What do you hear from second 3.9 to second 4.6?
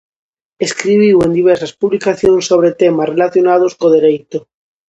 dereito.